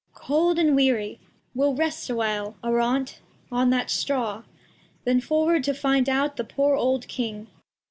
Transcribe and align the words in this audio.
Cord. 0.15 0.25
Cold 0.25 0.57
and 0.57 0.75
weary. 0.75 1.19
We'll 1.53 1.75
rest 1.75 2.09
a 2.09 2.15
while, 2.15 2.55
Arante, 2.63 3.19
on 3.51 3.69
that 3.69 3.91
Straw, 3.91 4.41
Then 5.03 5.21
forward 5.21 5.63
to 5.65 5.75
find 5.75 6.09
out 6.09 6.37
the 6.37 6.43
poor 6.43 6.73
old 6.75 7.07
King. 7.07 7.41
EAg. 7.45 7.59